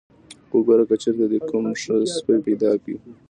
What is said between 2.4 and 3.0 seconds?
پیدا کړ.